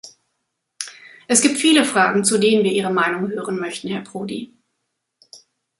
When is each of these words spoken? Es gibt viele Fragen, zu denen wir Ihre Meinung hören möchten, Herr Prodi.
Es 1.27 1.43
gibt 1.43 1.59
viele 1.59 1.85
Fragen, 1.85 2.23
zu 2.23 2.39
denen 2.39 2.63
wir 2.63 2.71
Ihre 2.71 2.89
Meinung 2.89 3.29
hören 3.29 3.59
möchten, 3.59 3.87
Herr 3.89 4.01
Prodi. 4.01 4.51